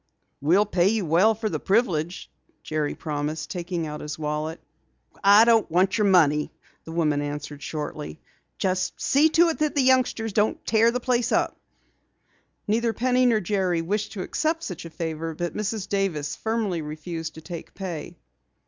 [0.41, 2.31] "We'll pay you well for the privilege,"
[2.63, 4.59] Jerry promised, taking out his wallet.
[5.23, 6.51] "I don't want your money,"
[6.85, 8.19] the woman answered shortly.
[8.57, 11.31] "Just see to it that the youngsters don't tear up the place."
[12.67, 15.87] Neither Penny nor Jerry wished to accept such a favor, but Mrs.
[15.87, 18.17] Davis firmly refused to take pay.